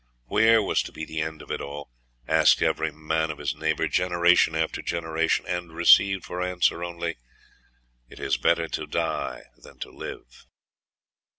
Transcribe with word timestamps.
Where 0.25 0.63
was 0.63 0.81
to 0.81 0.91
be 0.91 1.05
the 1.05 1.21
end 1.21 1.43
of 1.43 1.51
it 1.51 1.61
all? 1.61 1.91
asked 2.27 2.63
every 2.63 2.91
man 2.91 3.29
of 3.29 3.37
his 3.37 3.53
neighbour, 3.55 3.87
generation 3.87 4.55
after 4.55 4.81
generation; 4.81 5.45
and 5.45 5.73
received 5.75 6.25
for 6.25 6.41
answer 6.41 6.83
only, 6.83 7.17
'It 8.09 8.19
is 8.19 8.35
better 8.37 8.67
to 8.67 8.87
die 8.87 9.43
than 9.57 9.77
to 9.77 9.91
live. 9.91 10.47